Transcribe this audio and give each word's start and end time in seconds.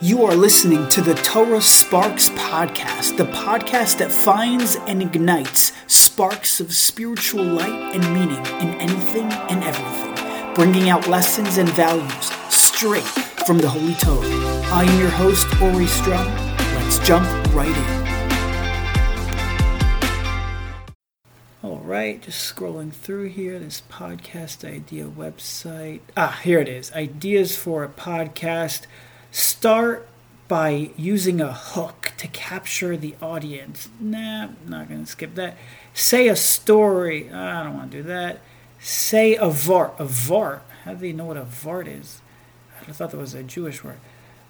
You 0.00 0.24
are 0.26 0.34
listening 0.36 0.88
to 0.90 1.00
the 1.00 1.14
Torah 1.14 1.60
Sparks 1.60 2.28
Podcast, 2.28 3.16
the 3.16 3.24
podcast 3.24 3.98
that 3.98 4.12
finds 4.12 4.76
and 4.86 5.02
ignites 5.02 5.72
sparks 5.88 6.60
of 6.60 6.72
spiritual 6.72 7.42
light 7.42 7.96
and 7.96 8.04
meaning 8.14 8.38
in 8.60 8.80
anything 8.80 9.24
and 9.24 9.64
everything, 9.64 10.54
bringing 10.54 10.88
out 10.88 11.08
lessons 11.08 11.58
and 11.58 11.68
values 11.70 12.30
straight 12.48 13.02
from 13.44 13.58
the 13.58 13.68
Holy 13.68 13.94
Torah. 13.94 14.24
I 14.72 14.84
am 14.84 15.00
your 15.00 15.10
host, 15.10 15.48
Ori 15.60 15.88
Strum. 15.88 16.32
Let's 16.76 17.00
jump 17.00 17.26
right 17.52 17.66
in. 17.66 18.08
All 21.64 21.78
right, 21.78 22.22
just 22.22 22.54
scrolling 22.54 22.92
through 22.92 23.30
here, 23.30 23.58
this 23.58 23.82
podcast 23.90 24.64
idea 24.64 25.06
website. 25.06 26.02
Ah, 26.16 26.38
here 26.44 26.60
it 26.60 26.68
is 26.68 26.92
Ideas 26.92 27.56
for 27.56 27.82
a 27.82 27.88
Podcast 27.88 28.82
start 29.30 30.08
by 30.48 30.90
using 30.96 31.40
a 31.40 31.52
hook 31.52 32.12
to 32.16 32.26
capture 32.28 32.96
the 32.96 33.14
audience. 33.20 33.88
Nah, 34.00 34.44
I'm 34.44 34.56
not 34.66 34.88
going 34.88 35.04
to 35.04 35.10
skip 35.10 35.34
that. 35.34 35.56
Say 35.92 36.28
a 36.28 36.36
story. 36.36 37.30
I 37.30 37.64
don't 37.64 37.74
want 37.74 37.90
to 37.92 37.98
do 37.98 38.02
that. 38.04 38.40
Say 38.80 39.36
a 39.36 39.50
vart. 39.50 39.98
A 40.00 40.04
vart. 40.04 40.60
How 40.84 40.94
do 40.94 41.00
they 41.00 41.12
know 41.12 41.26
what 41.26 41.36
a 41.36 41.44
vart 41.44 41.86
is? 41.86 42.22
I 42.88 42.92
thought 42.92 43.10
that 43.10 43.18
was 43.18 43.34
a 43.34 43.42
Jewish 43.42 43.84
word. 43.84 43.98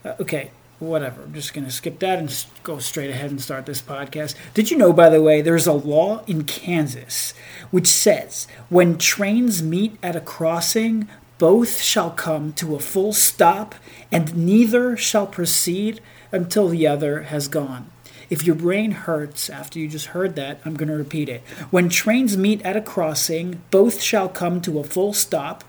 Uh, 0.05 0.14
okay, 0.20 0.52
whatever. 0.78 1.22
I'm 1.22 1.34
just 1.34 1.55
going 1.55 1.64
to 1.64 1.72
skip 1.72 1.98
that 1.98 2.20
and 2.20 2.47
go 2.62 2.78
straight 2.78 3.10
ahead 3.10 3.30
and 3.30 3.41
start 3.41 3.66
this 3.66 3.83
podcast. 3.83 4.36
Did 4.55 4.70
you 4.70 4.77
know, 4.77 4.92
by 4.92 5.08
the 5.08 5.22
way, 5.22 5.42
there's 5.42 5.66
a 5.66 5.72
law 5.72 6.22
in 6.27 6.45
Kansas 6.45 7.34
which 7.70 7.88
says 7.88 8.47
when 8.69 8.98
trains 8.98 9.62
meet 9.62 9.97
at 10.02 10.14
a 10.14 10.20
crossing, 10.20 11.08
both 11.38 11.80
shall 11.80 12.10
come 12.10 12.52
to 12.55 12.74
a 12.74 12.80
full 12.80 13.12
stop, 13.12 13.74
and 14.12 14.37
neither 14.37 14.97
shall 14.97 15.27
proceed 15.27 16.01
until 16.33 16.69
the 16.69 16.87
other 16.87 17.23
has 17.23 17.48
gone. 17.48 17.91
If 18.30 18.45
your 18.45 18.56
brain 18.56 18.91
hurts 18.91 19.48
after 19.48 19.78
you 19.78 19.89
just 19.89 20.06
heard 20.06 20.36
that, 20.36 20.61
I'm 20.64 20.75
going 20.75 20.89
to 20.89 20.97
repeat 20.97 21.28
it. 21.28 21.42
When 21.70 21.89
trains 21.89 22.36
meet 22.36 22.61
at 22.62 22.77
a 22.77 22.83
crossing, 22.83 23.62
both 23.70 24.03
shall 24.03 24.28
come 24.28 24.61
to 24.62 24.78
a 24.78 24.84
full 24.84 25.14
stop, 25.14 25.64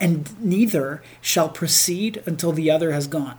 and 0.00 0.38
neither 0.40 1.02
shall 1.20 1.48
proceed 1.48 2.22
until 2.24 2.52
the 2.52 2.70
other 2.70 2.92
has 2.92 3.06
gone. 3.06 3.38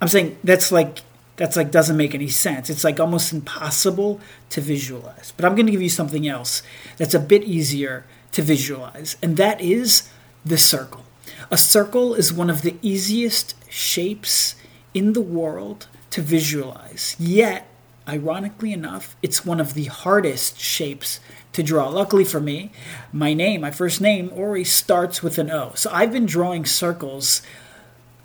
I'm 0.00 0.08
saying 0.08 0.38
that's 0.42 0.72
like 0.72 1.00
that's 1.36 1.56
like 1.56 1.70
doesn't 1.70 1.96
make 1.96 2.14
any 2.14 2.28
sense. 2.28 2.70
It's 2.70 2.84
like 2.84 2.98
almost 2.98 3.32
impossible 3.32 4.20
to 4.50 4.60
visualize. 4.60 5.32
But 5.36 5.44
I'm 5.44 5.54
going 5.54 5.66
to 5.66 5.72
give 5.72 5.82
you 5.82 5.88
something 5.88 6.26
else 6.26 6.62
that's 6.96 7.14
a 7.14 7.20
bit 7.20 7.44
easier 7.44 8.04
to 8.32 8.42
visualize, 8.42 9.16
and 9.22 9.36
that 9.36 9.60
is 9.60 10.08
the 10.44 10.58
circle. 10.58 11.04
A 11.50 11.58
circle 11.58 12.14
is 12.14 12.32
one 12.32 12.50
of 12.50 12.62
the 12.62 12.76
easiest 12.82 13.54
shapes 13.70 14.54
in 14.94 15.12
the 15.12 15.20
world 15.20 15.88
to 16.10 16.22
visualize, 16.22 17.16
yet, 17.18 17.68
ironically 18.06 18.72
enough, 18.72 19.16
it's 19.22 19.46
one 19.46 19.60
of 19.60 19.74
the 19.74 19.84
hardest 19.84 20.58
shapes 20.58 21.20
to 21.52 21.62
draw. 21.62 21.88
Luckily 21.88 22.24
for 22.24 22.40
me, 22.40 22.70
my 23.12 23.34
name, 23.34 23.60
my 23.62 23.70
first 23.70 24.00
name, 24.00 24.30
Ori, 24.34 24.64
starts 24.64 25.22
with 25.22 25.38
an 25.38 25.50
O. 25.50 25.72
So 25.74 25.90
I've 25.92 26.12
been 26.12 26.26
drawing 26.26 26.66
circles 26.66 27.42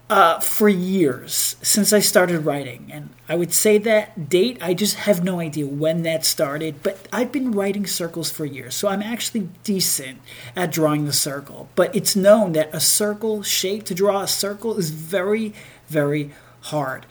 uh, 0.09 0.39
for 0.39 0.69
years 0.69 1.57
since 1.61 1.91
I 1.91 1.99
started 1.99 2.45
writing. 2.45 2.89
And 2.91 3.09
I 3.27 3.35
would 3.35 3.53
say 3.53 3.77
that 3.79 4.29
date, 4.29 4.57
I 4.61 4.73
just 4.73 4.95
have 4.95 5.23
no 5.23 5.39
idea 5.39 5.67
when 5.67 6.03
that 6.03 6.25
started, 6.25 6.81
but 6.81 7.07
I've 7.11 7.31
been 7.31 7.51
writing 7.51 7.85
circles 7.85 8.31
for 8.31 8.45
years. 8.45 8.75
So 8.75 8.87
I'm 8.87 9.01
actually 9.01 9.49
decent 9.63 10.21
at 10.55 10.71
drawing 10.71 11.05
the 11.05 11.13
circle. 11.13 11.69
But 11.75 11.95
it's 11.95 12.15
known 12.15 12.53
that 12.53 12.73
a 12.73 12.79
circle 12.79 13.43
shape, 13.43 13.83
to 13.85 13.93
draw 13.93 14.21
a 14.21 14.27
circle, 14.27 14.77
is 14.77 14.91
very, 14.91 15.53
very 15.89 16.31
hard 16.61 17.05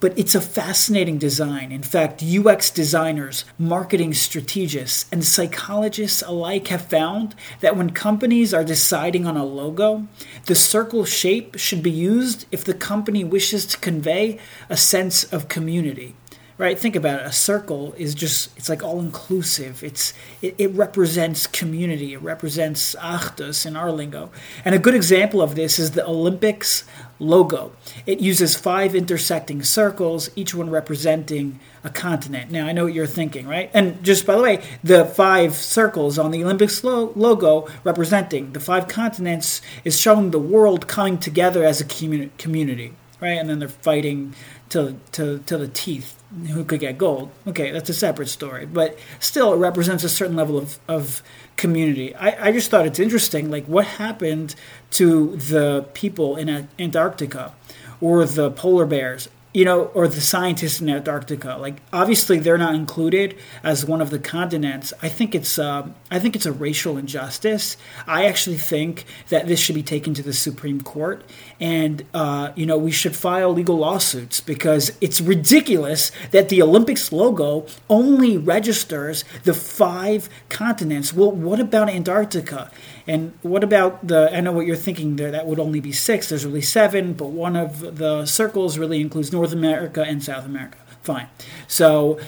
but 0.00 0.18
it's 0.18 0.34
a 0.34 0.40
fascinating 0.40 1.18
design. 1.18 1.72
In 1.72 1.82
fact, 1.82 2.22
UX 2.22 2.70
designers, 2.70 3.44
marketing 3.58 4.14
strategists, 4.14 5.06
and 5.10 5.24
psychologists 5.24 6.22
alike 6.22 6.68
have 6.68 6.82
found 6.82 7.34
that 7.60 7.76
when 7.76 7.90
companies 7.90 8.54
are 8.54 8.64
deciding 8.64 9.26
on 9.26 9.36
a 9.36 9.44
logo, 9.44 10.06
the 10.46 10.54
circle 10.54 11.04
shape 11.04 11.58
should 11.58 11.82
be 11.82 11.90
used 11.90 12.46
if 12.52 12.64
the 12.64 12.74
company 12.74 13.24
wishes 13.24 13.66
to 13.66 13.78
convey 13.78 14.38
a 14.68 14.76
sense 14.76 15.24
of 15.24 15.48
community 15.48 16.14
right 16.58 16.76
think 16.76 16.96
about 16.96 17.20
it 17.20 17.26
a 17.26 17.32
circle 17.32 17.94
is 17.96 18.14
just 18.14 18.54
it's 18.56 18.68
like 18.68 18.82
all 18.82 19.00
inclusive 19.00 19.82
it's 19.84 20.12
it, 20.42 20.54
it, 20.58 20.74
represents 20.74 21.46
community 21.46 22.12
it 22.12 22.20
represents 22.20 22.96
achdus 22.96 23.64
in 23.64 23.76
our 23.76 23.90
lingo. 23.92 24.30
And 24.64 24.74
a 24.74 24.78
good 24.78 24.94
example 24.94 25.40
of 25.40 25.54
this 25.54 25.78
is 25.78 25.92
the 25.92 26.06
olympics 26.06 26.84
logo. 27.20 27.72
It 28.06 28.20
uses 28.20 28.54
five 28.56 28.94
intersecting 28.94 29.62
circles 29.62 30.30
each 30.36 30.54
one 30.54 30.68
representing 30.70 31.60
a 31.84 31.90
continent. 31.90 32.50
Now 32.50 32.66
i 32.66 32.72
know 32.72 32.84
what 32.84 32.94
you're 32.94 33.06
thinking 33.06 33.46
right? 33.46 33.70
And 33.72 34.02
just 34.02 34.26
by 34.26 34.34
the 34.36 34.42
way 34.42 34.62
the 34.82 35.04
five 35.04 35.54
circles 35.54 36.18
on 36.18 36.32
the 36.32 36.42
olympics 36.42 36.82
lo- 36.82 37.12
logo 37.14 37.68
representing 37.84 38.52
the 38.52 38.60
five 38.60 38.88
continents 38.88 39.62
is 39.84 39.98
showing 39.98 40.32
the 40.32 40.40
world 40.40 40.88
coming 40.88 41.18
together 41.18 41.64
as 41.64 41.80
a 41.80 41.84
community 41.84 42.94
right? 43.20 43.38
And 43.38 43.48
then 43.48 43.58
they're 43.58 43.68
fighting 43.68 44.34
to, 44.70 44.96
to, 45.12 45.38
to 45.40 45.56
the 45.56 45.68
teeth 45.68 46.22
who 46.48 46.64
could 46.64 46.80
get 46.80 46.98
gold. 46.98 47.30
Okay, 47.46 47.70
that's 47.70 47.88
a 47.88 47.94
separate 47.94 48.28
story, 48.28 48.66
but 48.66 48.98
still, 49.18 49.52
it 49.54 49.56
represents 49.56 50.04
a 50.04 50.08
certain 50.08 50.36
level 50.36 50.58
of, 50.58 50.78
of 50.86 51.22
community. 51.56 52.14
I, 52.14 52.48
I 52.48 52.52
just 52.52 52.70
thought 52.70 52.86
it's 52.86 52.98
interesting, 52.98 53.50
like 53.50 53.66
what 53.66 53.86
happened 53.86 54.54
to 54.92 55.36
the 55.36 55.86
people 55.94 56.36
in 56.36 56.68
Antarctica 56.78 57.54
or 58.00 58.24
the 58.24 58.50
polar 58.50 58.86
bears 58.86 59.28
you 59.54 59.64
know, 59.64 59.84
or 59.94 60.06
the 60.06 60.20
scientists 60.20 60.80
in 60.80 60.88
Antarctica. 60.90 61.56
Like, 61.58 61.80
obviously, 61.92 62.38
they're 62.38 62.58
not 62.58 62.74
included 62.74 63.36
as 63.62 63.84
one 63.84 64.00
of 64.00 64.10
the 64.10 64.18
continents. 64.18 64.92
I 65.02 65.08
think 65.08 65.34
it's, 65.34 65.58
uh, 65.58 65.88
I 66.10 66.18
think 66.18 66.36
it's 66.36 66.46
a 66.46 66.52
racial 66.52 66.98
injustice. 66.98 67.76
I 68.06 68.26
actually 68.26 68.58
think 68.58 69.04
that 69.30 69.48
this 69.48 69.58
should 69.58 69.74
be 69.74 69.82
taken 69.82 70.12
to 70.14 70.22
the 70.22 70.34
Supreme 70.34 70.80
Court, 70.80 71.24
and 71.58 72.04
uh, 72.12 72.52
you 72.56 72.66
know, 72.66 72.76
we 72.76 72.90
should 72.90 73.16
file 73.16 73.52
legal 73.52 73.78
lawsuits 73.78 74.40
because 74.40 74.96
it's 75.00 75.20
ridiculous 75.20 76.12
that 76.30 76.50
the 76.50 76.62
Olympics 76.62 77.10
logo 77.10 77.66
only 77.88 78.36
registers 78.36 79.24
the 79.44 79.54
five 79.54 80.28
continents. 80.48 81.12
Well, 81.12 81.32
what 81.32 81.58
about 81.58 81.88
Antarctica? 81.88 82.70
And 83.08 83.32
what 83.40 83.64
about 83.64 84.06
the? 84.06 84.30
I 84.32 84.40
know 84.40 84.52
what 84.52 84.66
you're 84.66 84.76
thinking 84.76 85.16
there. 85.16 85.30
That 85.30 85.46
would 85.46 85.58
only 85.58 85.80
be 85.80 85.92
six. 85.92 86.28
There's 86.28 86.44
really 86.44 86.60
seven, 86.60 87.14
but 87.14 87.28
one 87.28 87.56
of 87.56 87.96
the 87.96 88.26
circles 88.26 88.76
really 88.76 89.00
includes 89.00 89.32
North 89.32 89.52
America 89.52 90.02
and 90.02 90.22
South 90.22 90.44
America. 90.44 90.76
Fine. 91.02 91.28
So, 91.66 92.20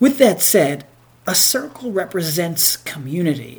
with 0.00 0.18
that 0.18 0.42
said, 0.42 0.84
a 1.26 1.34
circle 1.34 1.92
represents 1.92 2.76
community. 2.76 3.52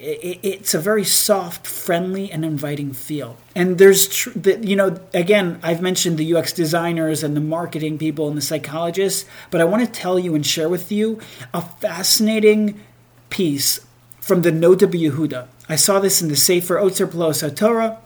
It's 0.44 0.73
a 0.73 0.79
very 0.79 1.06
soft, 1.06 1.66
friendly, 1.66 2.29
and 2.29 2.44
inviting 2.44 2.91
feel. 2.91 3.38
And 3.56 3.78
there's, 3.78 4.09
tr- 4.09 4.38
you 4.61 4.75
know, 4.75 5.00
again, 5.13 5.57
I've 5.63 5.81
mentioned 5.81 6.17
the 6.17 6.35
UX 6.35 6.51
designers 6.51 7.23
and 7.23 7.34
the 7.34 7.41
marketing 7.41 7.97
people 7.97 8.28
and 8.28 8.35
the 8.35 8.41
psychologists, 8.41 9.29
but 9.51 9.61
I 9.61 9.63
want 9.63 9.85
to 9.85 9.91
tell 9.91 10.19
you 10.19 10.35
and 10.35 10.45
share 10.45 10.67
with 10.67 10.91
you 10.91 11.19
a 11.53 11.61
fascinating 11.61 12.81
piece 13.29 13.79
from 14.21 14.43
the 14.43 14.51
Noda 14.51 14.89
B'Yehuda. 14.89 15.47
I 15.67 15.75
saw 15.75 15.99
this 15.99 16.21
in 16.21 16.29
the 16.29 16.35
Sefer 16.35 16.75
Otzer 16.75 17.09
Pelos 17.09 17.43
Torah, 17.55 17.97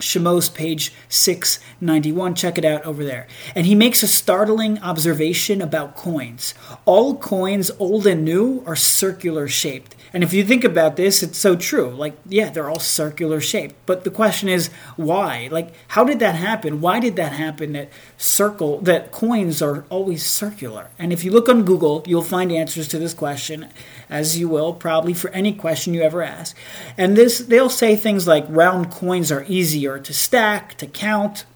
Shemos, 0.00 0.52
page 0.52 0.92
691. 1.10 2.34
Check 2.34 2.56
it 2.56 2.64
out 2.64 2.84
over 2.84 3.04
there. 3.04 3.28
And 3.54 3.66
he 3.66 3.74
makes 3.74 4.02
a 4.02 4.08
startling 4.08 4.78
observation 4.80 5.60
about 5.60 5.94
coins. 5.94 6.54
All 6.86 7.16
coins, 7.16 7.70
old 7.78 8.06
and 8.06 8.24
new, 8.24 8.64
are 8.66 8.76
circular 8.76 9.46
shaped. 9.46 9.94
And 10.12 10.24
if 10.24 10.32
you 10.32 10.42
think 10.42 10.64
about 10.64 10.96
this, 10.96 11.22
it's 11.22 11.38
so 11.38 11.54
true. 11.54 11.90
Like, 11.90 12.14
yeah, 12.26 12.50
they're 12.50 12.68
all 12.68 12.80
circular 12.80 13.40
shaped. 13.40 13.76
But 13.86 14.02
the 14.02 14.10
question 14.10 14.48
is, 14.48 14.68
why? 14.96 15.48
Like, 15.52 15.72
how 15.88 16.04
did 16.04 16.18
that 16.18 16.34
happen? 16.34 16.80
Why 16.80 16.98
did 16.98 17.16
that 17.16 17.32
happen 17.32 17.74
that 17.74 17.90
circle, 18.16 18.80
that 18.80 19.12
coins 19.12 19.62
are 19.62 19.84
always 19.88 20.26
circular? 20.26 20.90
And 20.98 21.12
if 21.12 21.22
you 21.22 21.30
look 21.30 21.48
on 21.48 21.64
Google, 21.64 22.02
you'll 22.06 22.22
find 22.22 22.50
answers 22.50 22.88
to 22.88 22.98
this 22.98 23.14
question, 23.14 23.68
as 24.10 24.38
you 24.38 24.48
will 24.48 24.74
probably 24.74 25.14
for 25.14 25.30
any 25.30 25.52
question 25.52 25.94
you 25.94 26.02
ever 26.02 26.22
ask. 26.22 26.56
And 26.98 27.16
this, 27.16 27.38
they'll 27.38 27.70
say 27.70 27.96
things 27.96 28.26
like 28.26 28.44
round 28.48 28.90
coins 28.90 29.32
are 29.32 29.44
easier 29.48 29.98
to 29.98 30.12
stack, 30.12 30.74
to 30.78 30.86
count, 30.86 31.46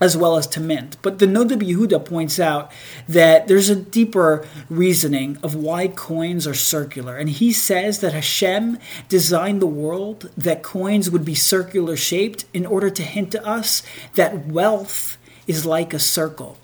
as 0.00 0.16
well 0.16 0.36
as 0.36 0.46
to 0.48 0.60
mint. 0.60 0.96
But 1.02 1.18
the 1.18 1.26
Noda 1.26 1.52
B'Yehuda 1.52 2.04
points 2.04 2.40
out 2.40 2.70
that 3.08 3.46
there's 3.46 3.70
a 3.70 3.76
deeper 3.76 4.46
reasoning 4.68 5.38
of 5.42 5.54
why 5.54 5.88
coins 5.88 6.46
are 6.46 6.54
circular. 6.54 7.16
And 7.16 7.30
he 7.30 7.52
says 7.52 8.00
that 8.00 8.12
Hashem 8.12 8.78
designed 9.08 9.62
the 9.62 9.66
world 9.66 10.30
that 10.36 10.62
coins 10.62 11.10
would 11.10 11.24
be 11.24 11.34
circular 11.34 11.96
shaped 11.96 12.44
in 12.52 12.66
order 12.66 12.90
to 12.90 13.02
hint 13.02 13.30
to 13.32 13.46
us 13.46 13.82
that 14.14 14.46
wealth 14.46 15.16
is 15.46 15.64
like 15.64 15.94
a 15.94 15.98
circle. 15.98 16.58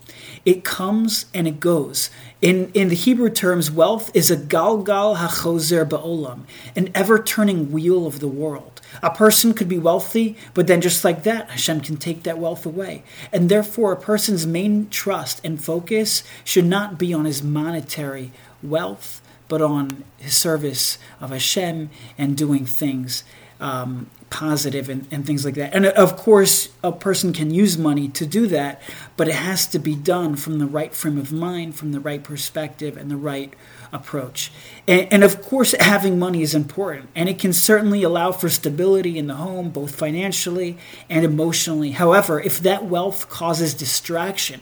It 0.45 0.63
comes 0.63 1.25
and 1.33 1.47
it 1.47 1.59
goes. 1.59 2.09
In, 2.41 2.71
in 2.73 2.89
the 2.89 2.95
Hebrew 2.95 3.29
terms, 3.29 3.69
wealth 3.69 4.09
is 4.15 4.31
a 4.31 4.37
galgal 4.37 5.17
hachozer 5.17 5.87
ba'olam, 5.87 6.41
an 6.75 6.89
ever 6.95 7.21
turning 7.21 7.71
wheel 7.71 8.07
of 8.07 8.19
the 8.19 8.27
world. 8.27 8.81
A 9.03 9.11
person 9.11 9.53
could 9.53 9.69
be 9.69 9.77
wealthy, 9.77 10.35
but 10.53 10.67
then 10.67 10.81
just 10.81 11.05
like 11.05 11.23
that, 11.23 11.51
Hashem 11.51 11.81
can 11.81 11.97
take 11.97 12.23
that 12.23 12.39
wealth 12.39 12.65
away. 12.65 13.03
And 13.31 13.49
therefore, 13.49 13.91
a 13.91 13.97
person's 13.97 14.47
main 14.47 14.89
trust 14.89 15.39
and 15.43 15.63
focus 15.63 16.23
should 16.43 16.65
not 16.65 16.97
be 16.97 17.13
on 17.13 17.25
his 17.25 17.43
monetary 17.43 18.31
wealth, 18.63 19.21
but 19.47 19.61
on 19.61 20.03
his 20.17 20.35
service 20.35 20.97
of 21.19 21.29
Hashem 21.29 21.89
and 22.17 22.35
doing 22.35 22.65
things 22.65 23.23
um, 23.61 24.09
positive 24.31 24.89
and, 24.89 25.07
and 25.11 25.25
things 25.25 25.45
like 25.45 25.53
that. 25.55 25.73
And 25.73 25.85
of 25.85 26.17
course, 26.17 26.69
a 26.83 26.91
person 26.91 27.31
can 27.31 27.51
use 27.51 27.77
money 27.77 28.07
to 28.09 28.25
do 28.25 28.47
that, 28.47 28.81
but 29.15 29.27
it 29.27 29.35
has 29.35 29.67
to 29.67 29.79
be 29.79 29.95
done 29.95 30.35
from 30.35 30.57
the 30.57 30.65
right 30.65 30.93
frame 30.93 31.17
of 31.17 31.31
mind, 31.31 31.75
from 31.75 31.91
the 31.91 31.99
right 31.99 32.23
perspective, 32.23 32.97
and 32.97 33.11
the 33.11 33.17
right 33.17 33.53
approach. 33.93 34.51
And, 34.87 35.07
and, 35.11 35.23
of 35.23 35.41
course, 35.41 35.73
having 35.79 36.17
money 36.17 36.41
is 36.41 36.55
important, 36.55 37.09
and 37.15 37.29
it 37.29 37.39
can 37.39 37.53
certainly 37.53 38.03
allow 38.03 38.31
for 38.31 38.49
stability 38.49 39.17
in 39.17 39.27
the 39.27 39.35
home, 39.35 39.69
both 39.69 39.95
financially 39.95 40.77
and 41.09 41.23
emotionally. 41.23 41.91
However, 41.91 42.39
if 42.39 42.59
that 42.59 42.85
wealth 42.85 43.29
causes 43.29 43.73
distraction, 43.73 44.61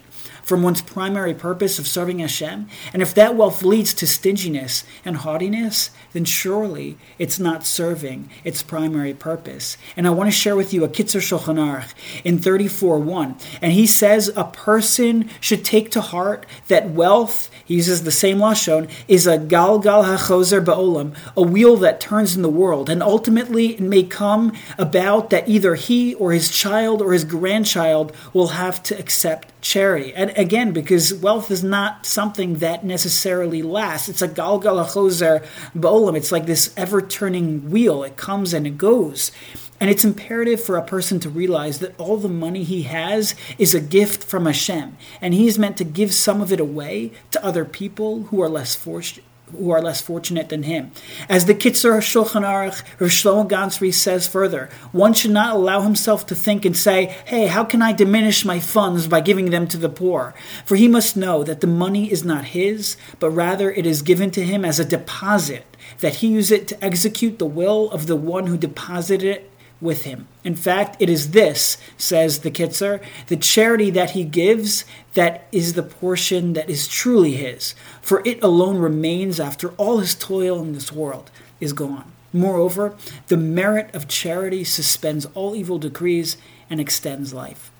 from 0.50 0.64
one's 0.64 0.82
primary 0.82 1.34
purpose 1.34 1.80
of 1.80 1.88
serving 1.88 2.20
Hashem, 2.20 2.68
and 2.92 3.02
if 3.02 3.14
that 3.14 3.36
wealth 3.36 3.64
leads 3.64 3.94
to 3.94 4.08
stinginess 4.08 4.84
and 5.06 5.18
haughtiness, 5.18 5.92
then 6.14 6.26
surely 6.26 6.98
it's 7.18 7.40
not 7.40 7.66
serving 7.66 8.30
its 8.44 8.64
primary 8.64 9.14
purpose. 9.14 9.78
And 9.96 10.08
I 10.08 10.10
want 10.10 10.28
to 10.28 10.36
share 10.36 10.56
with 10.56 10.74
you 10.74 10.84
a 10.84 10.90
Kitzur 10.90 11.22
Shulchan 11.22 11.58
Aruch 11.58 11.94
in 12.24 12.40
34.1. 12.40 13.42
And 13.62 13.72
he 13.72 13.86
says 13.86 14.32
a 14.36 14.46
person 14.46 15.30
should 15.40 15.64
take 15.64 15.92
to 15.92 16.02
heart 16.02 16.46
that 16.68 16.90
wealth, 16.90 17.52
he 17.64 17.76
uses 17.76 18.04
the 18.04 18.12
same 18.12 18.40
lashon, 18.40 18.90
is 19.08 19.28
a 19.28 19.38
galgal 19.38 20.04
hachozer 20.04 20.64
ba'olam, 20.64 21.16
a 21.38 21.42
wheel 21.42 21.78
that 21.78 22.02
turns 22.02 22.36
in 22.36 22.42
the 22.42 22.50
world. 22.50 22.90
And 22.90 23.04
ultimately 23.04 23.74
it 23.76 23.82
may 23.82 24.04
come 24.04 24.54
about 24.78 25.30
that 25.30 25.48
either 25.48 25.76
he 25.76 26.16
or 26.16 26.32
his 26.32 26.50
child 26.50 27.02
or 27.02 27.14
his 27.14 27.24
grandchild 27.24 28.16
will 28.34 28.48
have 28.48 28.82
to 28.84 28.98
accept 28.98 29.59
charity. 29.62 30.14
And 30.14 30.32
again, 30.38 30.72
because 30.72 31.14
wealth 31.14 31.52
is 31.52 31.64
not 31.64 32.06
something 32.06 32.56
that 32.56 32.84
necessarily 32.84 33.62
lasts. 33.62 34.10
It's 34.10 34.22
a 34.22 34.28
galgal 34.28 34.84
hachozer 34.84 35.46
ba'olam. 35.76 36.16
It's 36.16 36.32
like 36.32 36.46
this 36.46 36.74
ever 36.78 37.02
turning 37.02 37.70
wheel. 37.70 38.04
It 38.04 38.18
comes 38.18 38.54
and 38.54 38.66
it 38.66 38.78
goes. 38.78 39.32
And 39.80 39.90
it's 39.90 40.04
imperative 40.04 40.62
for 40.62 40.76
a 40.76 40.84
person 40.84 41.20
to 41.22 41.30
realize 41.30 41.80
that 41.80 41.98
all 41.98 42.18
the 42.18 42.28
money 42.28 42.64
he 42.64 42.84
has 42.84 43.34
is 43.58 43.74
a 43.74 43.80
gift 43.80 44.24
from 44.24 44.46
Hashem, 44.46 44.98
and 45.22 45.34
he 45.34 45.48
is 45.48 45.58
meant 45.58 45.78
to 45.78 45.86
give 45.86 46.14
some 46.14 46.42
of 46.42 46.52
it 46.52 46.60
away 46.60 47.14
to 47.32 47.44
other 47.44 47.64
people 47.64 48.24
who 48.24 48.42
are 48.42 48.50
less 48.50 48.76
fortunate 48.76 49.24
who 49.52 49.72
are 49.72 49.82
less 49.82 50.02
fortunate 50.02 50.50
than 50.50 50.64
him. 50.64 50.92
As 51.28 51.46
the 51.46 51.56
Kitzur 51.56 51.98
Shulchan 52.00 52.44
Aruch, 52.44 52.84
Rav 53.00 53.10
Shlomo 53.10 53.50
Ganzfried 53.50 53.94
says 53.94 54.28
further, 54.28 54.70
one 54.92 55.14
should 55.14 55.32
not 55.32 55.56
allow 55.56 55.82
himself 55.82 56.26
to 56.28 56.36
think 56.36 56.66
and 56.66 56.76
say, 56.76 57.18
hey, 57.26 57.48
how 57.48 57.64
can 57.64 57.82
I 57.82 57.92
diminish 57.92 58.46
my 58.46 58.60
funds 58.60 59.08
by 59.08 59.22
giving 59.22 59.50
them 59.50 59.68
to 59.68 59.78
the 59.78 59.90
poor? 59.90 60.34
For 60.66 60.76
he 60.76 60.88
must 60.88 61.18
know 61.18 61.44
that 61.44 61.62
the 61.62 61.68
money 61.68 62.12
is 62.12 62.24
not 62.24 62.46
his, 62.46 62.98
but 63.20 63.32
rather 63.32 63.72
it 63.72 63.86
is 63.86 64.02
given 64.02 64.32
to 64.32 64.44
him 64.44 64.64
as 64.64 64.80
a 64.80 64.86
deposit, 64.86 65.66
that 66.00 66.16
he 66.16 66.28
use 66.28 66.52
it 66.52 66.68
to 66.68 66.84
execute 66.84 67.40
the 67.40 67.46
will 67.46 67.90
of 67.92 68.08
the 68.08 68.16
one 68.16 68.48
who 68.48 68.58
deposited 68.58 69.24
it 69.24 69.52
with 69.82 70.04
him. 70.04 70.28
In 70.44 70.56
fact, 70.56 70.98
it 71.00 71.10
is 71.10 71.32
this, 71.32 71.78
says 71.98 72.40
the 72.40 72.52
Kitzur, 72.52 73.02
the 73.28 73.38
charity 73.38 73.90
that 73.92 74.12
he 74.12 74.24
gives 74.24 74.86
that 75.14 75.48
is 75.52 75.74
the 75.74 75.84
portion 75.84 76.54
that 76.54 76.70
is 76.70 76.88
truly 76.88 77.34
his, 77.34 77.76
for 78.02 78.22
it 78.26 78.44
alone 78.44 78.78
remains 78.78 79.40
after 79.40 79.70
all 79.72 80.00
his 80.00 80.16
toil 80.16 80.62
in 80.62 80.74
this 80.74 80.92
world 80.92 81.32
is 81.60 81.74
gone. 81.74 82.12
Moreover, 82.32 82.96
the 83.28 83.38
merit 83.38 83.94
of 83.96 84.08
charity 84.08 84.64
suspends 84.64 85.26
all 85.34 85.56
evil 85.56 85.80
decrees 85.80 86.38
and 86.70 86.80
extends 86.80 87.34
life. 87.34 87.72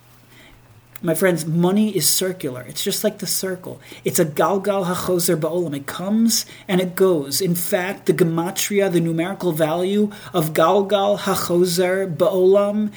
My 1.02 1.16
friends, 1.16 1.46
money 1.46 1.96
is 1.96 2.10
circular. 2.10 2.62
It's 2.68 2.84
just 2.84 3.06
like 3.06 3.20
the 3.20 3.28
circle. 3.28 3.80
It's 4.04 4.20
a 4.20 4.26
galgal 4.26 4.86
hachozer 4.86 5.40
ba'olam. 5.40 5.74
It 5.74 5.86
comes 5.86 6.46
and 6.68 6.82
it 6.82 6.94
goes. 6.96 7.40
In 7.40 7.56
fact, 7.56 8.06
the 8.06 8.14
gematria, 8.14 8.92
the 8.92 9.00
numerical 9.00 9.54
value 9.54 10.12
of 10.34 10.54
galgal 10.54 11.20
hachozer 11.20 12.14
ba'olam, 12.14 12.92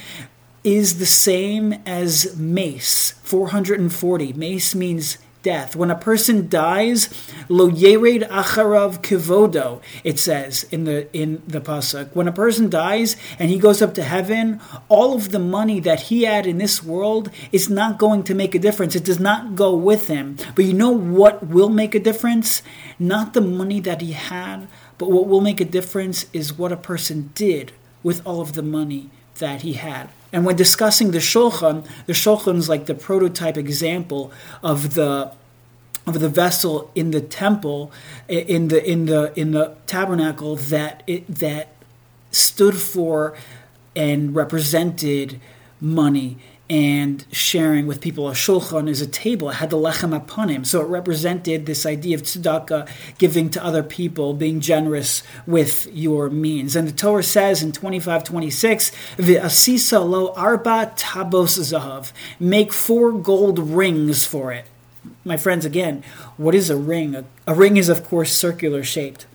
is 0.65 0.99
the 0.99 1.07
same 1.07 1.75
as 1.87 2.37
mace, 2.37 3.13
440. 3.23 4.33
Mace 4.33 4.75
means 4.75 5.19
death. 5.43 5.77
When 5.77 5.91
a 5.91 5.97
person 5.97 6.49
dies, 6.49 7.09
lo 7.49 7.69
yered 7.71 8.29
acharav 8.29 9.03
kivodo, 9.03 9.83
it 10.05 10.19
says 10.19 10.65
in 10.71 10.85
the 10.85 11.13
in 11.13 11.43
the 11.47 11.61
pasuk. 11.61 12.15
When 12.15 12.29
a 12.29 12.33
person 12.33 12.71
dies 12.71 13.17
and 13.39 13.51
he 13.51 13.59
goes 13.59 13.83
up 13.83 13.95
to 13.95 14.03
heaven, 14.03 14.61
all 14.89 15.15
of 15.15 15.31
the 15.31 15.39
money 15.39 15.81
that 15.81 16.01
he 16.03 16.23
had 16.23 16.47
in 16.47 16.59
this 16.59 16.83
world 16.83 17.31
is 17.51 17.69
not 17.69 17.99
going 17.99 18.23
to 18.25 18.35
make 18.35 18.55
a 18.55 18.59
difference. 18.59 18.95
It 18.95 19.05
does 19.05 19.21
not 19.21 19.55
go 19.55 19.75
with 19.75 20.09
him. 20.09 20.37
But 20.55 20.65
you 20.65 20.73
know 20.73 20.91
what 20.91 21.47
will 21.47 21.69
make 21.69 21.95
a 21.95 22.01
difference? 22.01 22.63
Not 22.99 23.35
the 23.35 23.41
money 23.41 23.81
that 23.81 24.01
he 24.01 24.13
had, 24.13 24.69
but 24.99 25.11
what 25.11 25.27
will 25.27 25.41
make 25.41 25.61
a 25.61 25.65
difference 25.65 26.27
is 26.33 26.57
what 26.57 26.73
a 26.73 26.77
person 26.77 27.31
did 27.35 27.73
with 28.03 28.25
all 28.27 28.41
of 28.41 28.53
the 28.53 28.63
money 28.63 29.11
that 29.39 29.63
he 29.63 29.75
had. 29.75 30.09
And 30.33 30.47
when 30.47 30.57
discussing 30.57 31.11
the 31.11 31.19
shulchan, 31.19 31.87
the 32.07 32.15
shulchan 32.15 32.57
is 32.57 32.69
like 32.69 32.87
the 32.87 32.95
prototype 32.95 33.57
example 33.57 34.33
of 34.63 34.95
the 34.95 35.33
of 36.05 36.19
the 36.19 36.29
vessel 36.29 36.91
in 36.97 37.13
the 37.13 37.21
temple, 37.21 37.93
in 38.29 38.69
the 38.69 38.85
in 38.85 39.07
the 39.07 39.39
in 39.39 39.53
the 39.53 39.77
tabernacle 39.87 40.57
that 40.57 41.03
it, 41.07 41.27
that 41.27 41.69
stood 42.31 42.77
for 42.77 43.37
and 43.95 44.35
represented 44.35 45.41
money 45.81 46.39
and 46.71 47.25
sharing 47.33 47.87
with 47.87 48.01
people. 48.01 48.29
A 48.29 48.33
shulchan 48.33 48.89
is 48.89 49.01
a 49.01 49.07
table. 49.07 49.51
It 49.51 49.55
had 49.55 49.71
the 49.71 49.77
lechem 49.77 50.17
upon 50.17 50.49
him. 50.49 50.65
So 50.65 50.81
it 50.81 50.87
represented 50.87 51.67
this 51.67 51.85
idea 51.85 52.17
of 52.17 52.23
tzedakah, 52.23 52.89
giving 53.19 53.51
to 53.51 53.65
other 53.65 53.83
people, 53.83 54.33
being 54.35 54.61
generous 54.61 55.23
with 55.47 55.89
your 55.93 56.31
means. 56.31 56.75
And 56.75 56.89
the 56.89 56.93
Torah 56.93 57.23
says 57.23 57.63
in 57.63 57.73
25 57.73 58.25
26, 58.25 58.91
V'asisa 59.17 60.09
lo 60.09 60.33
arba 60.35 60.93
tabos 60.97 61.59
zahav. 61.59 62.13
Make 62.41 62.73
four 62.73 63.13
gold 63.13 63.59
rings 63.59 64.25
for 64.25 64.53
it. 64.53 64.67
My 65.25 65.37
friends, 65.37 65.65
again, 65.65 66.05
what 66.37 66.55
is 66.55 66.71
a 66.71 66.77
ring? 66.77 67.15
A, 67.15 67.25
a 67.47 67.55
ring 67.55 67.77
is, 67.77 67.89
of 67.89 68.05
course, 68.05 68.33
circular 68.33 68.83
shaped. 68.85 69.27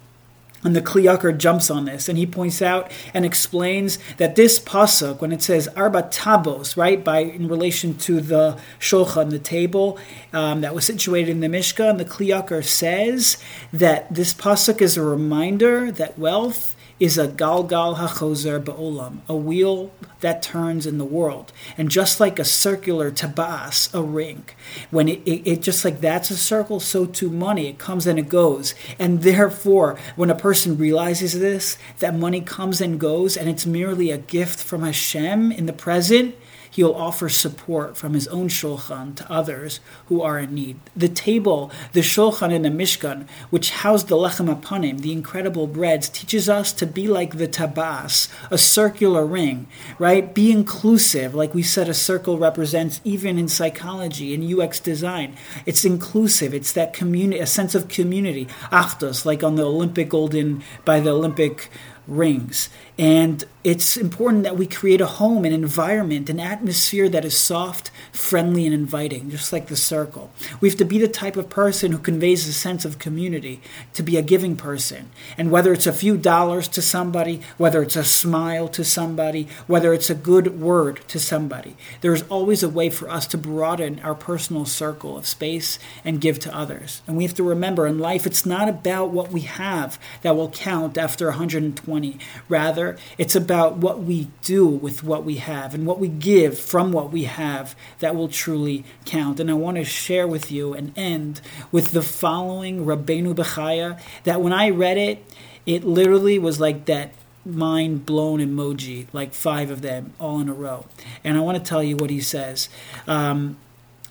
And 0.64 0.76
the 0.76 0.82
Kli 0.82 1.04
Yakar 1.04 1.38
jumps 1.38 1.70
on 1.70 1.86
this 1.86 2.10
and 2.10 2.18
he 2.18 2.26
points 2.26 2.62
out 2.62 2.92
and 3.14 3.26
explains 3.26 4.00
that 4.18 4.36
this 4.36 4.60
pasuk, 4.60 5.22
when 5.22 5.32
it 5.32 5.42
says 5.42 5.68
arba 5.70 6.04
tabos, 6.04 6.76
right, 6.76 7.04
by 7.04 7.20
in 7.20 7.48
relation 7.48 7.96
to 8.00 8.20
the 8.20 8.60
shulchan, 8.80 9.30
the 9.30 9.40
table 9.40 10.00
um, 10.34 10.62
that 10.62 10.74
was 10.74 10.86
situated 10.86 11.32
in 11.32 11.40
the 11.40 11.48
Mishkan, 11.48 11.98
the 11.98 12.06
Kli 12.06 12.28
Yakar 12.28 12.64
says 12.64 13.38
that 13.72 14.14
this 14.14 14.34
pasuk 14.34 14.82
is 14.82 14.98
a 14.98 15.04
reminder 15.04 15.92
that 15.92 16.18
wealth 16.18 16.76
is 17.00 17.18
a 17.18 17.28
galgal 17.28 17.98
hachozer 17.98 18.64
ba'olam, 18.64 19.20
a 19.30 19.36
wheel 19.36 19.92
that 20.22 20.42
turns 20.42 20.88
in 20.88 20.98
the 20.98 21.06
world. 21.06 21.54
And 21.78 21.90
just 21.90 22.20
like 22.20 22.40
a 22.40 22.46
circular 22.46 23.12
tabas, 23.12 23.94
a 23.94 24.02
ring, 24.02 24.46
when 24.90 25.08
it, 25.08 25.22
it, 25.26 25.48
it, 25.48 25.62
just 25.62 25.86
like 25.86 26.02
that's 26.02 26.32
a 26.32 26.38
circle, 26.38 26.80
so 26.80 27.06
too 27.06 27.30
money. 27.30 27.68
It 27.68 27.78
comes 27.78 28.08
and 28.08 28.18
it 28.18 28.30
goes. 28.30 28.74
And 28.98 29.22
therefore, 29.22 30.00
when 30.16 30.32
a 30.32 30.36
person 30.36 30.47
realizes 30.54 31.40
this, 31.40 31.78
that 32.00 32.16
money 32.16 32.42
comes 32.42 32.82
and 32.82 33.00
goes, 33.00 33.38
and 33.38 33.50
it's 33.50 33.66
merely 33.66 34.12
a 34.12 34.18
gift 34.18 34.60
from 34.60 34.84
Hashem 34.84 35.52
in 35.52 35.66
the 35.66 35.74
present, 35.74 36.36
he'll 36.72 36.94
offer 36.94 37.30
support 37.30 37.98
from 37.98 38.14
his 38.14 38.28
own 38.28 38.48
shulchan 38.48 39.16
to 39.16 39.32
others 39.32 39.80
who 40.08 40.22
are 40.22 40.40
in 40.40 40.54
need. 40.54 40.80
The 40.96 41.10
table, 41.10 41.72
the 41.94 42.02
shulchan 42.02 42.52
in 42.54 42.62
the 42.64 42.70
Mishkan, 42.70 43.28
which 43.50 43.72
housed 43.72 44.08
the 44.08 44.16
lechem 44.16 44.54
apanim, 44.54 45.02
the 45.02 45.12
incredible 45.12 45.68
breads, 45.68 46.10
teaches 46.10 46.50
us 46.50 46.72
to 46.74 46.86
be 46.86 47.08
like 47.08 47.38
the 47.38 47.48
tabas, 47.48 48.30
a 48.52 48.58
circular 48.58 49.26
ring, 49.26 49.68
right? 50.00 50.34
Be 50.34 50.52
inclusive, 50.52 51.34
like 51.34 51.54
we 51.54 51.64
said, 51.64 51.90
a 51.90 51.94
circle 51.94 52.38
represents 52.38 53.02
even 53.04 53.38
in 53.38 53.48
psychology 53.48 54.34
and 54.34 54.60
UX 54.60 54.80
design. 54.80 55.36
It's 55.66 55.86
inclusive. 55.86 56.54
It's 56.54 56.74
that 56.74 56.94
community, 56.94 57.40
a 57.40 57.46
sense 57.46 57.76
of 57.76 57.88
community. 57.88 58.46
Achdus, 58.72 59.26
like 59.26 59.44
on 59.44 59.56
the 59.56 59.66
Olympic 59.66 60.10
golden 60.10 60.64
by 60.86 61.00
the 61.00 61.12
Olympic 61.12 61.70
rings. 62.08 62.70
And 62.98 63.44
it's 63.64 63.98
important 63.98 64.44
that 64.44 64.56
we 64.56 64.68
create 64.68 65.02
a 65.02 65.08
home, 65.08 65.44
an 65.44 65.52
environment, 65.52 66.30
an 66.30 66.40
atmosphere 66.40 67.10
that 67.10 67.26
is 67.26 67.38
soft, 67.38 67.92
friendly, 68.12 68.66
and 68.66 68.74
inviting, 68.74 69.30
just 69.30 69.52
like 69.52 69.68
the 69.68 69.76
circle. 69.76 70.32
We 70.62 70.70
have 70.70 70.78
to 70.78 70.86
be 70.86 71.00
the 71.00 71.08
type 71.08 71.36
of 71.36 71.50
person 71.50 71.92
who 71.92 71.98
conveys 71.98 72.48
a 72.48 72.54
sense 72.54 72.86
of 72.86 73.00
community, 73.00 73.60
to 73.94 74.04
be 74.04 74.16
a 74.16 74.22
giving 74.22 74.56
person. 74.56 75.10
And 75.38 75.52
whether 75.52 75.74
it's 75.74 75.88
a 75.88 75.92
few 75.92 76.18
dollars 76.18 76.68
to 76.70 76.82
somebody, 76.82 77.42
whether 77.58 77.82
it's 77.82 77.96
a 77.96 78.04
smile 78.04 78.68
to 78.70 78.84
somebody, 78.86 79.48
whether 79.66 79.92
it's 79.92 80.10
a 80.10 80.16
good 80.16 80.62
word 80.62 81.02
to 81.08 81.20
somebody, 81.20 81.76
there 82.02 82.14
is 82.14 82.24
always 82.30 82.64
a 82.64 82.70
way 82.70 82.90
for 82.90 83.10
us 83.10 83.26
to 83.28 83.38
broaden 83.38 84.00
our 84.00 84.16
personal 84.16 84.66
circle 84.66 85.18
of 85.18 85.28
space 85.28 85.80
and 86.06 86.22
give 86.22 86.40
to 86.40 86.56
others. 86.56 87.02
And 87.08 87.18
we 87.18 87.24
have 87.24 87.36
to 87.36 87.44
remember 87.44 87.88
in 87.88 88.00
life, 88.00 88.26
it's 88.26 88.46
not 88.46 88.70
about 88.70 89.10
what 89.10 89.32
we 89.32 89.42
have 89.42 90.00
that 90.22 90.36
will 90.36 90.52
count 90.52 90.98
after 90.98 91.26
120. 91.28 92.20
Rather, 92.48 92.98
it's 93.18 93.36
about 93.36 93.57
what 93.66 94.04
we 94.04 94.28
do 94.44 94.68
with 94.68 95.04
what 95.04 95.24
we 95.24 95.36
have 95.36 95.74
and 95.74 95.86
what 95.86 96.00
we 96.00 96.08
give 96.08 96.60
from 96.60 96.92
what 96.92 97.12
we 97.12 97.24
have 97.26 97.76
that 98.00 98.16
will 98.16 98.28
truly 98.28 98.84
count. 99.06 99.40
And 99.40 99.50
I 99.50 99.54
want 99.54 99.78
to 99.78 99.86
share 99.86 100.28
with 100.28 100.52
you 100.52 100.74
and 100.74 100.92
end 100.98 101.42
with 101.72 101.92
the 101.92 102.02
following 102.02 102.86
Rabbeinu 102.86 103.34
Bechaya 103.36 104.00
that 104.24 104.42
when 104.42 104.54
I 104.54 104.70
read 104.70 104.98
it, 104.98 105.24
it 105.66 105.84
literally 105.84 106.40
was 106.40 106.60
like 106.60 106.86
that 106.86 107.12
mind 107.46 108.06
blown 108.06 108.40
emoji, 108.40 109.08
like 109.14 109.34
five 109.34 109.72
of 109.72 109.82
them 109.82 110.14
all 110.20 110.40
in 110.40 110.50
a 110.50 110.54
row. 110.54 110.86
And 111.24 111.38
I 111.38 111.42
want 111.42 111.58
to 111.58 111.64
tell 111.64 111.84
you 111.84 111.96
what 111.96 112.10
he 112.10 112.22
says. 112.22 112.70
Um, 113.08 113.58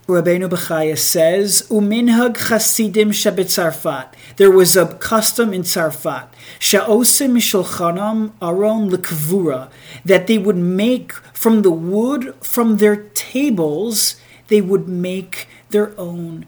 Rabbeinu 0.09 0.49
Bechaya 0.49 0.97
says, 0.97 1.67
"Uminhag 1.69 2.37
chasidim 2.37 3.11
shebetzarfat." 3.11 4.07
There 4.37 4.53
was 4.53 4.77
a 4.77 4.87
custom 4.87 5.53
in 5.53 5.63
Tzarfat, 5.63 6.29
sha'osim 6.61 7.33
mishulchanam 7.33 8.31
aron 8.41 8.89
lekvura, 8.89 9.69
that 10.05 10.29
they 10.29 10.39
would 10.39 10.57
make 10.57 11.13
from 11.33 11.63
the 11.63 11.73
wood 11.73 12.35
from 12.41 12.77
their 12.77 12.97
tables, 13.15 14.15
they 14.47 14.61
would 14.61 14.89
make 14.89 15.49
their 15.71 15.91
own 15.99 16.47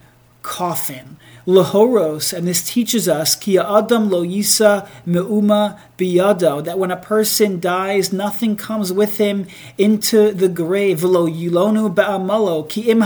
coffin. 0.48 1.18
Lahoros, 1.46 2.36
and 2.36 2.46
this 2.46 2.62
teaches 2.62 3.08
us, 3.08 3.34
Ki 3.34 3.58
Adam 3.58 4.10
lo 4.10 4.22
yisa 4.22 4.86
meuma 5.06 5.78
biyado, 5.96 6.62
that 6.62 6.78
when 6.78 6.90
a 6.90 6.96
person 6.96 7.58
dies, 7.58 8.12
nothing 8.12 8.54
comes 8.54 8.92
with 8.92 9.16
him 9.16 9.46
into 9.78 10.32
the 10.32 10.48
grave. 10.48 11.02
Lo 11.02 11.26
yilonu 11.26 11.94
ba'amalo, 11.94 12.68
ki 12.68 12.90
im. 12.90 12.98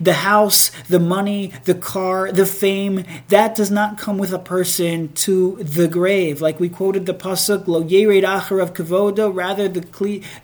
The 0.00 0.12
house, 0.12 0.70
the 0.88 0.98
money, 0.98 1.52
the 1.64 1.74
car, 1.74 2.32
the 2.32 2.46
fame, 2.46 3.04
that 3.28 3.54
does 3.54 3.70
not 3.70 3.96
come 3.96 4.18
with 4.18 4.32
a 4.32 4.38
person 4.38 5.12
to 5.12 5.58
the 5.62 5.86
grave. 5.86 6.40
Like 6.40 6.58
we 6.58 6.68
quoted 6.68 7.06
the 7.06 7.14
pasuk, 7.14 7.68
lo 7.68 7.84
yered 7.84 8.24
achar 8.24 8.60
of 8.60 8.74
kavodo, 8.74 9.32
rather 9.32 9.68
the 9.68 9.80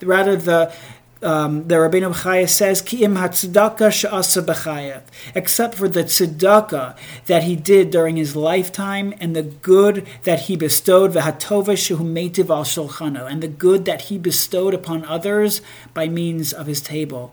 rather 0.01 0.37
the 0.37 0.73
um, 1.23 1.67
the 1.67 1.77
Rabbeinu 1.77 2.13
Bechaya 2.13 2.49
says, 2.49 2.83
Ki 2.83 3.03
im 3.05 3.17
she'asa 3.17 5.03
except 5.35 5.75
for 5.75 5.89
the 5.89 6.05
tzedakah 6.05 6.97
that 7.27 7.45
he 7.45 7.57
did 7.57 7.91
during 7.91 8.17
his 8.17 8.37
lifetime 8.37 9.15
and 9.19 9.35
the 9.35 9.43
good 9.43 10.07
that 10.25 10.41
he 10.41 10.57
bestowed, 10.57 11.13
v'hatova 11.13 11.75
shehu 11.75 11.99
meitiv 11.99 12.51
al 12.51 12.65
shulchano, 12.65 13.31
and 13.31 13.43
the 13.43 13.49
good 13.49 13.87
that 13.87 14.03
he 14.03 14.19
bestowed 14.19 14.75
upon 14.75 15.05
others 15.07 15.63
by 15.95 16.07
means 16.07 16.53
of 16.53 16.67
his 16.67 16.83
table. 16.83 17.33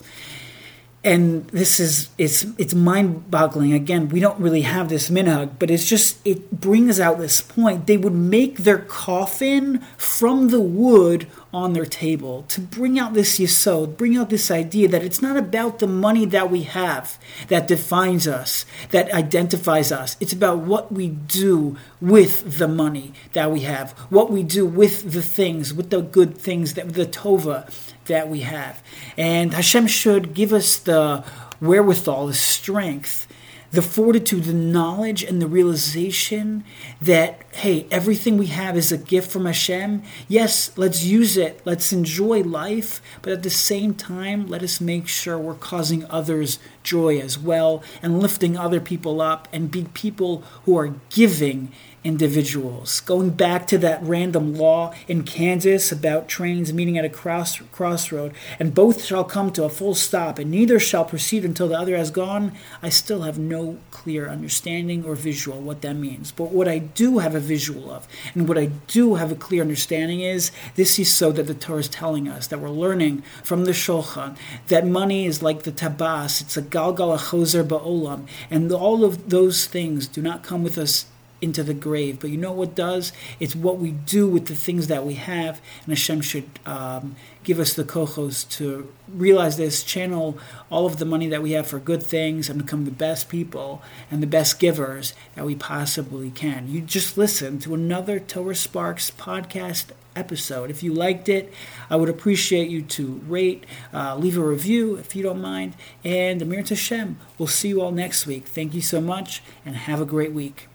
And 1.05 1.45
this 1.47 1.81
is 1.81 2.09
it's 2.17 2.45
it's 2.57 2.73
mind-boggling. 2.73 3.73
Again 3.73 4.07
we 4.07 4.21
don't 4.21 4.39
really 4.39 4.61
have 4.61 4.87
this 4.87 5.09
minhag 5.09 5.59
but 5.59 5.69
it's 5.69 5.85
just 5.85 6.25
it 6.25 6.49
brings 6.61 6.97
out 6.97 7.19
this 7.19 7.41
point. 7.41 7.87
They 7.87 7.97
would 7.97 8.13
make 8.13 8.59
their 8.59 8.77
coffin 8.77 9.79
from 9.97 10.47
the 10.47 10.61
wood 10.61 11.27
on 11.53 11.73
their 11.73 11.85
table 11.85 12.43
to 12.47 12.59
bring 12.59 12.97
out 12.97 13.13
this 13.13 13.39
yisod 13.39 13.95
bring 13.95 14.17
out 14.17 14.29
this 14.29 14.49
idea 14.49 14.87
that 14.87 15.03
it's 15.03 15.21
not 15.21 15.37
about 15.37 15.79
the 15.79 15.87
money 15.87 16.25
that 16.25 16.49
we 16.49 16.63
have 16.63 17.19
that 17.47 17.67
defines 17.67 18.27
us 18.27 18.65
that 18.89 19.11
identifies 19.13 19.91
us 19.91 20.17
it's 20.19 20.33
about 20.33 20.59
what 20.59 20.91
we 20.91 21.09
do 21.09 21.77
with 22.01 22.57
the 22.57 22.67
money 22.67 23.13
that 23.33 23.51
we 23.51 23.61
have 23.61 23.91
what 24.09 24.31
we 24.31 24.43
do 24.43 24.65
with 24.65 25.11
the 25.11 25.21
things 25.21 25.73
with 25.73 25.89
the 25.89 26.01
good 26.01 26.37
things 26.37 26.73
that 26.73 26.93
the 26.93 27.05
tova 27.05 27.69
that 28.05 28.29
we 28.29 28.41
have. 28.41 28.81
And 29.17 29.53
Hashem 29.53 29.87
should 29.87 30.33
give 30.33 30.53
us 30.53 30.77
the 30.77 31.23
wherewithal, 31.61 32.27
the 32.27 32.33
strength, 32.33 33.27
the 33.73 33.81
fortitude, 33.81 34.43
the 34.43 34.53
knowledge, 34.53 35.23
and 35.23 35.41
the 35.41 35.47
realization 35.47 36.63
that, 37.01 37.41
hey, 37.53 37.87
everything 37.89 38.37
we 38.37 38.45
have 38.45 38.77
is 38.77 38.91
a 38.91 38.97
gift 38.99 39.31
from 39.31 39.47
Hashem. 39.47 40.03
Yes, 40.27 40.71
let's 40.77 41.03
use 41.03 41.37
it. 41.37 41.59
Let's 41.65 41.91
enjoy 41.91 42.43
life. 42.43 43.01
But 43.23 43.33
at 43.33 43.41
the 43.41 43.49
same 43.49 43.95
time, 43.95 44.45
let 44.45 44.61
us 44.61 44.79
make 44.79 45.07
sure 45.07 45.39
we're 45.39 45.55
causing 45.55 46.05
others 46.05 46.59
joy 46.83 47.17
as 47.17 47.39
well 47.39 47.81
and 48.03 48.19
lifting 48.19 48.55
other 48.55 48.79
people 48.79 49.21
up 49.21 49.47
and 49.51 49.71
be 49.71 49.85
people 49.93 50.43
who 50.65 50.77
are 50.77 50.93
giving 51.09 51.71
individuals. 52.03 52.99
Going 53.01 53.29
back 53.29 53.65
to 53.67 53.77
that 53.79 54.03
random 54.03 54.55
law 54.55 54.93
in 55.07 55.23
Kansas 55.23 55.91
about 55.91 56.27
trains 56.27 56.73
meeting 56.73 56.97
at 56.97 57.05
a 57.05 57.09
cross, 57.09 57.59
crossroad, 57.71 58.33
and 58.59 58.73
both 58.73 59.03
shall 59.03 59.23
come 59.23 59.51
to 59.51 59.63
a 59.63 59.69
full 59.69 59.95
stop, 59.95 60.37
and 60.37 60.51
neither 60.51 60.79
shall 60.79 61.05
proceed 61.05 61.45
until 61.45 61.67
the 61.67 61.79
other 61.79 61.95
has 61.95 62.11
gone, 62.11 62.53
I 62.81 62.89
still 62.89 63.21
have 63.21 63.39
no 63.39 63.77
clear 63.91 64.27
understanding 64.27 65.05
or 65.05 65.15
visual 65.15 65.61
what 65.61 65.81
that 65.81 65.95
means. 65.95 66.31
But 66.31 66.51
what 66.51 66.67
I 66.67 66.79
do 66.79 67.19
have 67.19 67.35
a 67.35 67.39
visual 67.39 67.91
of, 67.91 68.07
and 68.33 68.47
what 68.47 68.57
I 68.57 68.65
do 68.87 69.15
have 69.15 69.31
a 69.31 69.35
clear 69.35 69.61
understanding 69.61 70.21
is 70.21 70.51
this 70.75 70.99
is 70.99 71.13
so 71.13 71.31
that 71.31 71.43
the 71.43 71.53
Torah 71.53 71.79
is 71.79 71.87
telling 71.87 72.27
us 72.27 72.47
that 72.47 72.59
we're 72.59 72.69
learning 72.69 73.23
from 73.43 73.65
the 73.65 73.71
Shulchan 73.71 74.35
that 74.67 74.85
money 74.85 75.25
is 75.25 75.41
like 75.41 75.63
the 75.63 75.71
tabas, 75.71 76.41
it's 76.41 76.57
a 76.57 76.61
galgal 76.61 77.17
achozer 77.17 77.63
ba'olam, 77.63 78.27
and 78.49 78.71
all 78.71 79.03
of 79.03 79.29
those 79.29 79.65
things 79.65 80.07
do 80.07 80.21
not 80.21 80.43
come 80.43 80.63
with 80.63 80.77
us 80.77 81.05
into 81.43 81.61
the 81.61 81.73
grave. 81.73 82.19
But 82.19 82.29
you 82.29 82.37
know 82.37 82.53
what 82.53 82.73
does? 82.73 83.11
It's 83.39 83.55
what 83.55 83.77
we 83.77 83.91
do 83.91 84.27
with 84.27 84.45
the 84.47 84.55
things 84.55 84.87
that 84.87 85.05
we 85.05 85.15
have, 85.15 85.61
and 85.83 85.89
Hashem 85.89 86.21
should 86.21 86.49
um, 86.65 87.15
give 87.43 87.59
us 87.59 87.73
the 87.73 87.83
kochos 87.83 88.49
to 88.57 88.91
realize 89.07 89.57
this, 89.57 89.83
channel 89.83 90.37
all 90.71 90.85
of 90.85 90.97
the 90.97 91.05
money 91.05 91.27
that 91.27 91.43
we 91.43 91.51
have 91.51 91.67
for 91.67 91.79
good 91.79 92.01
things, 92.01 92.49
and 92.49 92.57
become 92.57 92.85
the 92.85 92.91
best 92.91 93.29
people 93.29 93.81
and 94.09 94.23
the 94.23 94.27
best 94.27 94.59
givers 94.59 95.13
that 95.35 95.45
we 95.45 95.55
possibly 95.55 96.31
can. 96.31 96.67
You 96.69 96.81
just 96.81 97.17
listen 97.17 97.59
to 97.59 97.73
another 97.73 98.19
Torah 98.19 98.55
Sparks 98.55 99.11
podcast 99.11 99.87
episode. 100.15 100.69
If 100.69 100.83
you 100.83 100.93
liked 100.93 101.27
it, 101.27 101.51
I 101.89 101.95
would 101.95 102.09
appreciate 102.09 102.69
you 102.69 102.81
to 102.83 103.21
rate, 103.27 103.65
uh, 103.93 104.15
leave 104.15 104.37
a 104.37 104.41
review 104.41 104.95
if 104.95 105.15
you 105.15 105.23
don't 105.23 105.41
mind, 105.41 105.75
and 106.03 106.41
Amir 106.41 106.63
Tashem. 106.63 107.15
We'll 107.37 107.47
see 107.47 107.69
you 107.69 107.81
all 107.81 107.91
next 107.91 108.25
week. 108.25 108.47
Thank 108.47 108.73
you 108.73 108.81
so 108.81 109.01
much, 109.01 109.41
and 109.65 109.75
have 109.75 109.99
a 109.99 110.05
great 110.05 110.31
week. 110.31 110.67